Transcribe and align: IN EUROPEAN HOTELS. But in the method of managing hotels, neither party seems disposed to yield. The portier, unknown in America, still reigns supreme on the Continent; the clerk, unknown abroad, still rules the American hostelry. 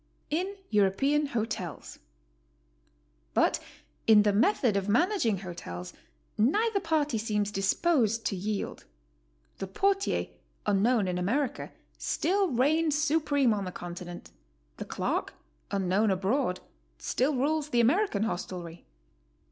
IN 0.31 0.55
EUROPEAN 0.71 1.27
HOTELS. 1.27 1.99
But 3.35 3.59
in 4.07 4.23
the 4.23 4.33
method 4.33 4.75
of 4.75 4.89
managing 4.89 5.37
hotels, 5.45 5.93
neither 6.39 6.79
party 6.79 7.19
seems 7.19 7.51
disposed 7.51 8.25
to 8.25 8.35
yield. 8.35 8.85
The 9.59 9.67
portier, 9.67 10.25
unknown 10.65 11.07
in 11.07 11.19
America, 11.19 11.71
still 11.99 12.47
reigns 12.49 12.97
supreme 12.97 13.53
on 13.53 13.63
the 13.65 13.71
Continent; 13.71 14.31
the 14.77 14.85
clerk, 14.85 15.35
unknown 15.69 16.09
abroad, 16.09 16.61
still 16.97 17.35
rules 17.35 17.69
the 17.69 17.79
American 17.81 18.23
hostelry. 18.23 18.85